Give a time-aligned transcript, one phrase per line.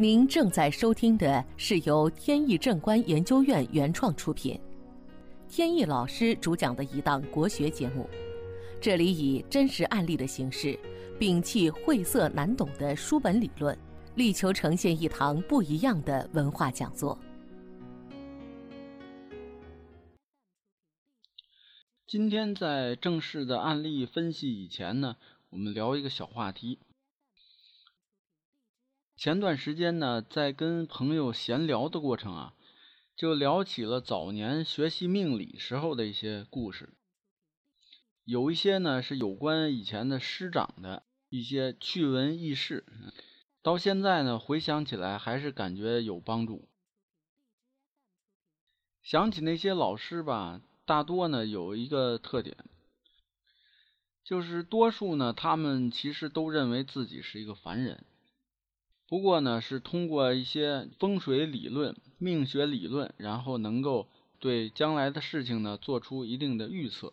[0.00, 4.58] 您正在收听的是由天意正观研究院原创出品，
[5.46, 8.08] 天意老师主讲的一档国学节目。
[8.80, 10.74] 这里以真实案例的形式，
[11.18, 13.78] 摒弃晦涩难懂的书本理论，
[14.14, 17.18] 力求呈现一堂不一样的文化讲座。
[22.06, 25.16] 今天在正式的案例分析以前呢，
[25.50, 26.78] 我们聊一个小话题。
[29.20, 32.54] 前段时间呢，在跟朋友闲聊的过程啊，
[33.14, 36.94] 就聊起了早年学习命理时候的一些故事。
[38.24, 42.86] 有一些呢是有关以前的师长的一些趣闻轶事，
[43.60, 46.70] 到现在呢回想起来还是感觉有帮助。
[49.02, 52.56] 想起那些老师吧，大多呢有一个特点，
[54.24, 58.06] 就是多数呢他们其实都认为自己是一个凡人。
[59.10, 64.06] 不过呢，是通过一些风水理论、命学理论，然后能够
[64.38, 67.12] 对将来的事情呢做出一定的预测。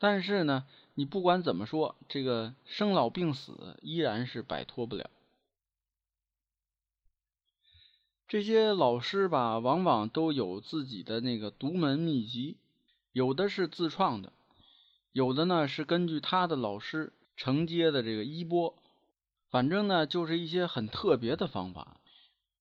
[0.00, 5.08] 但是呢，你不管怎么说，这个生老病死依然是摆脱不了。
[8.26, 12.56] 这些老师吧，往往都有自己的那个独门秘籍，
[13.12, 14.32] 有的是自创的，
[15.12, 18.76] 有的呢是根据他的老师承接的这个衣钵。
[19.54, 22.00] 反正呢，就是一些很特别的方法，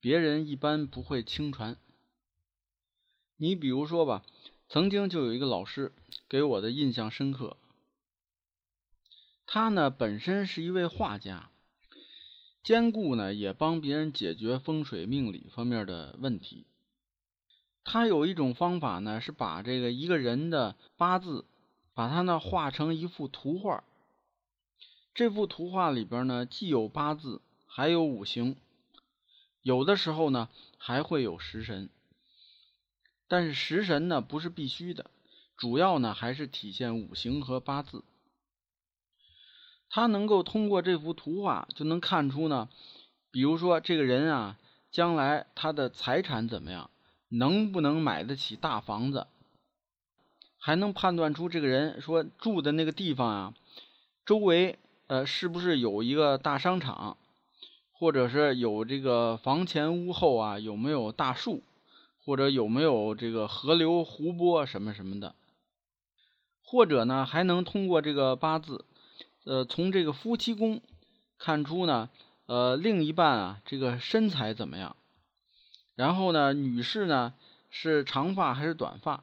[0.00, 1.78] 别人一般不会轻传。
[3.38, 4.22] 你比如说吧，
[4.68, 5.94] 曾经就有一个老师
[6.28, 7.56] 给我的印象深刻。
[9.46, 11.48] 他呢本身是一位画家，
[12.62, 16.66] 兼顾呢也帮别人解决风水命理方面的问题。
[17.82, 21.46] 他有一种方法呢，是把这个一个人的八字，
[21.94, 23.82] 把它呢画成一幅图画。
[25.14, 28.56] 这幅图画里边呢，既有八字，还有五行，
[29.62, 31.88] 有的时候呢还会有食神。
[33.28, 35.08] 但是食神呢不是必须的，
[35.56, 38.02] 主要呢还是体现五行和八字。
[39.88, 42.68] 他能够通过这幅图画就能看出呢，
[43.30, 44.58] 比如说这个人啊，
[44.90, 46.90] 将来他的财产怎么样，
[47.28, 49.28] 能不能买得起大房子，
[50.58, 53.54] 还能判断出这个人说住的那个地方啊，
[54.26, 54.76] 周围。
[55.06, 57.18] 呃，是不是有一个大商场，
[57.92, 60.58] 或者是有这个房前屋后啊？
[60.58, 61.62] 有没有大树，
[62.24, 65.34] 或者有没有这个河流、湖泊什么什么的？
[66.62, 68.86] 或者呢，还能通过这个八字，
[69.44, 70.80] 呃，从这个夫妻宫
[71.38, 72.08] 看出呢，
[72.46, 74.96] 呃，另一半啊，这个身材怎么样？
[75.94, 77.34] 然后呢，女士呢
[77.68, 79.22] 是长发还是短发？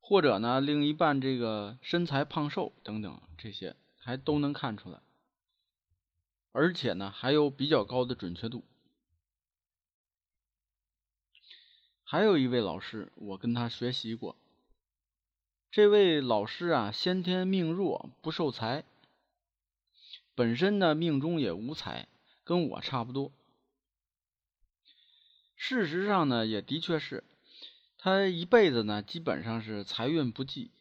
[0.00, 3.76] 或者呢，另一半这个身材胖瘦等等这些。
[4.04, 5.00] 还都能看出来，
[6.50, 8.64] 而且呢还有比较高的准确度。
[12.02, 14.36] 还有一位老师，我跟他学习过。
[15.70, 18.84] 这位老师啊，先天命弱，不受财，
[20.34, 22.08] 本身呢命中也无财，
[22.42, 23.32] 跟我差不多。
[25.54, 27.22] 事实上呢，也的确是，
[27.96, 30.72] 他一辈子呢基本上是财运不济。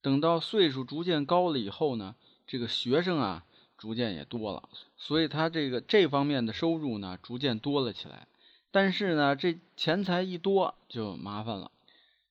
[0.00, 2.14] 等到岁数逐渐高了以后呢，
[2.46, 3.44] 这个学生啊
[3.76, 8.28] 逐渐也多了，所以他这个这方面的收入呢逐渐多了起来。
[8.70, 11.70] 但是呢，这钱财一多就麻烦了，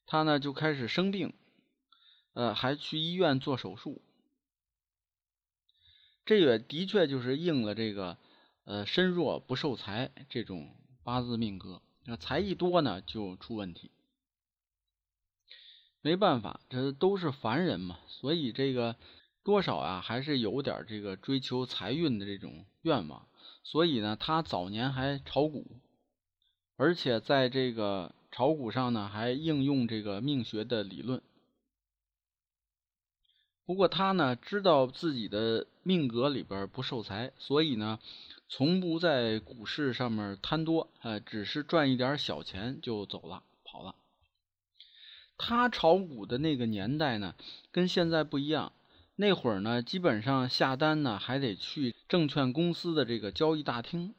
[0.05, 1.33] 他呢就开始生病，
[2.33, 4.01] 呃，还去医院做手术。
[6.25, 8.17] 这也的确就是应了这个
[8.65, 13.91] 呃身弱不受财这种八字命格，那财一多呢就出问题。
[16.07, 18.95] 没办法，这都是凡人嘛，所以这个
[19.43, 23.27] 多少啊，还是有点这个追求财运的这种愿望。
[23.65, 25.65] 所以呢，他早年还炒股，
[26.77, 31.21] 而且在这个炒股上呢，还应用这个命学的理论。
[33.65, 37.99] 不过他呢，知道自己的命格里边不受财，所以呢，
[38.47, 43.43] 从不在股市上面贪多，呃，只是赚一点小钱就走了，跑了。
[45.37, 47.35] 他炒股的那个年代呢，
[47.71, 48.73] 跟现在不一样。
[49.15, 54.13] 那会儿呢，基本上下单呢还得去证券公司的这个交易大厅。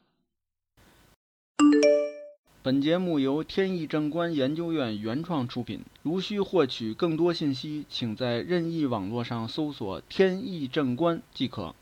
[2.61, 5.85] 本节目由天意正观研究院原创出品。
[6.01, 11.73] 如需获取更多信息，请在任意网络上搜索“天意正观”即可。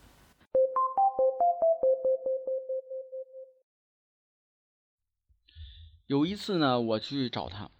[6.06, 7.72] 有一次呢，我去找他。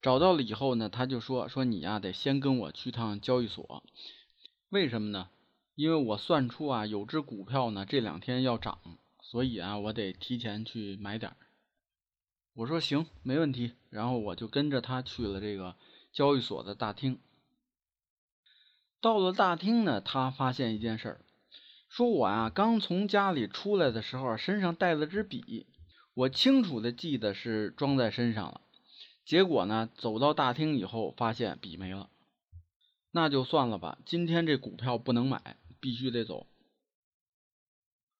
[0.00, 3.82] 找到了以后呢，他就说：“说你呀，得先跟我去趟交易所，
[4.68, 5.28] 为什么呢？
[5.74, 8.78] 因为我算出啊，有只股票呢这两天要涨，
[9.20, 11.36] 所以啊，我得提前去买点儿。
[12.54, 13.72] 我说行，没问题。
[13.90, 15.76] 然后我就跟着他去了这个
[16.12, 17.18] 交易所的大厅。
[19.00, 21.20] 到了大厅呢，他发现一件事儿，
[21.88, 25.66] 说我啊刚从家里出来的时候，身上带了支笔，
[26.14, 28.60] 我清楚的记得是装在身上了。
[29.28, 32.08] 结果呢，走到大厅以后，发现笔没了。
[33.10, 35.58] 那就算了吧，今天这股票不能买。
[35.80, 36.46] 必须得走。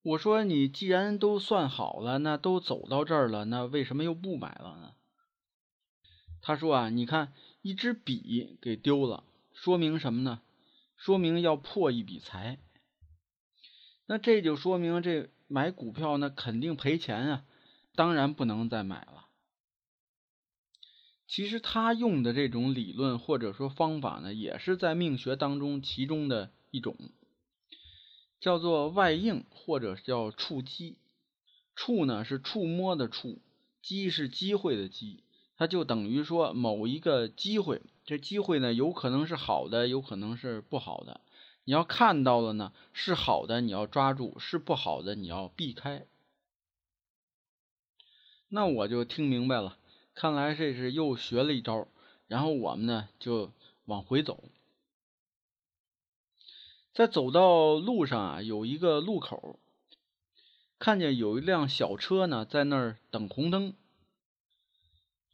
[0.02, 4.94] 我说你既然都算好了，那都走到这儿了，那为什么又不买了呢？
[6.40, 7.32] 他说啊，你看
[7.62, 10.40] 一支笔给丢了，说明什么呢？
[10.96, 12.58] 说明要破一笔财。
[14.06, 17.44] 那这就说明这买股票那肯定赔钱啊，
[17.96, 19.17] 当然不能再买了。
[21.28, 26.96] 其实他用的这种理论或者说方法呢，也是在命学当中其中的一种。
[28.40, 30.96] 叫做外应或者叫触机，
[31.74, 33.40] 触呢是触摸的触，
[33.82, 35.24] 机是机会的机，
[35.56, 41.20] 它就等于说某一个机会，这机会呢有可能是好的，有可能是不好的。
[41.64, 46.06] 你要看到了呢，是好的你要抓住，是不好的你要避开。
[48.48, 49.76] 那我就听明白了，
[50.20, 51.86] 看来这是又学了一招。
[52.26, 53.52] 然后我们呢就
[53.84, 54.42] 往回走。
[56.92, 59.60] 在走到路上啊，有一个路口，
[60.80, 63.74] 看见有一辆小车呢，在那儿等红灯。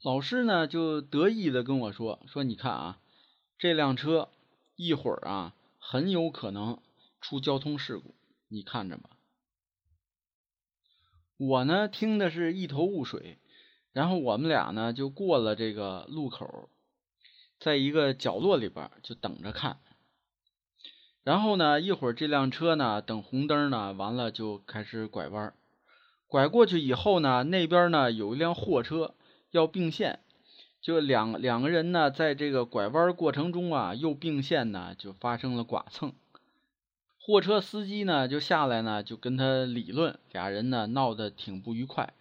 [0.02, 3.00] 老师呢就得意的跟我说：“说你看啊，
[3.56, 4.28] 这辆车
[4.76, 6.82] 一会儿啊，很有可能
[7.22, 8.14] 出交通事故，
[8.48, 9.16] 你看着吧。”
[11.38, 13.38] 我呢听的是一头雾水，
[13.94, 16.68] 然后我们俩呢就过了这个路口，
[17.60, 19.78] 在一个角落里边就等着看。
[21.22, 25.54] 然后呢，一会儿这辆车呢，等红灯呢，完了就开始拐弯，
[26.26, 29.14] 拐过去以后呢，那边呢有一辆货车
[29.52, 30.18] 要并线，
[30.82, 36.12] 就两两个人呢，在这个拐弯过程中啊，又并线呢，就发生了剐蹭。
[37.20, 42.12] 货车司机呢就下来呢，就跟他理论，俩人呢闹得挺不愉快。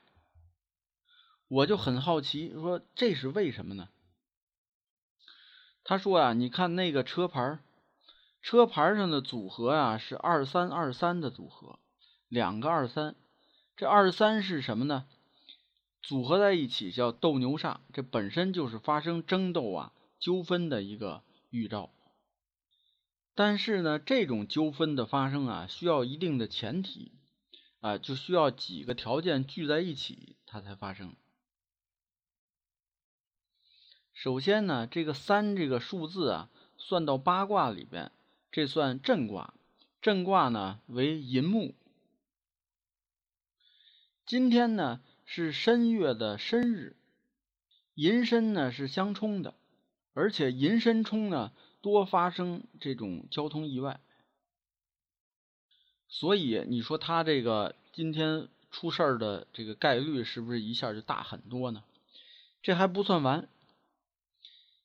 [1.54, 3.90] 我就很好奇，说这是为什么呢？
[5.84, 7.60] 他说啊，你看那个车牌。
[8.42, 11.80] 车牌上的组合啊是二三二三的组合，
[12.28, 13.16] 两个二三，
[13.78, 15.06] 这二三是什么呢？
[16.02, 21.92] 组合在一起叫斗牛煞，这本身就是发生争斗啊纠纷的一个预兆。
[23.36, 27.14] 但是呢，这种纠纷的发生啊，需要一定的前提
[27.80, 31.16] 啊，就需要几个条件聚在一起，它才发生。
[34.24, 38.10] 首先呢，这个三这个数字啊，算到八卦里边。
[38.54, 39.54] 这算震卦，
[40.02, 41.76] 震卦呢为寅木。
[44.26, 46.96] 今天呢是申月的申日，
[47.96, 49.56] 寅申呢是相冲的，
[50.14, 54.00] 而且寅申冲呢多发生这种交通意外，
[56.08, 61.84] 所以你说他这个今天出事儿的这个概率是不是一下就大很多呢？
[62.62, 63.50] 这还不算完，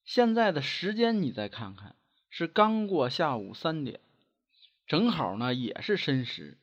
[0.08, 1.94] 现在的时间你再看看。
[2.30, 4.00] 是刚过下午三点，
[4.86, 6.56] 正好呢也是申时，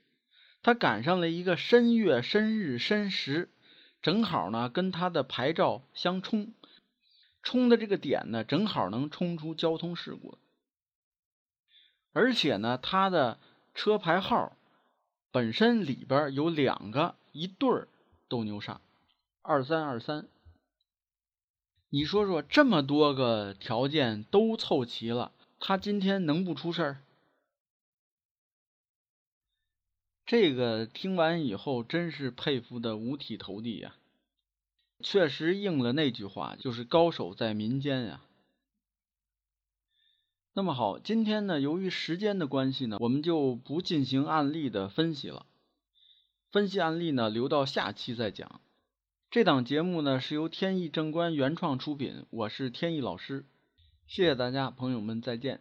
[0.63, 3.51] 他赶上了一个申月、申日、申时，
[4.01, 6.55] 正好呢跟他的牌照相冲，
[7.43, 10.39] 冲的这个点呢正好能冲出交通事故，
[12.13, 13.39] 而且呢他的
[13.75, 14.57] 车牌号
[15.31, 17.87] 本身里边有两个一对儿
[18.27, 18.77] 斗牛煞，
[19.43, 20.27] 二三二三，
[21.95, 25.31] 你说说这么多个条件都凑齐了。
[25.61, 26.97] 他今天能不出事儿？
[30.25, 33.95] 这个听完以后，真是佩服的五体投地呀！
[34.99, 38.21] 确实应了那句话，就是高手在民间呀。
[40.51, 45.45] 那么好，今天呢，由于时间的关系呢，我们就不进行案例的分析了。
[46.51, 48.59] 分析案例呢，留到下期再讲。
[49.35, 53.43] 这档节目呢，是由天意正观原创出品，我是天意老师。
[54.07, 55.59] 谢谢大家，朋友们，再见。